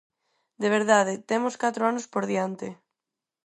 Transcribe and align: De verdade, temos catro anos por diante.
De 0.61 0.69
verdade, 0.77 1.13
temos 1.29 1.59
catro 1.63 1.81
anos 1.91 2.05
por 2.13 2.23
diante. 2.31 2.67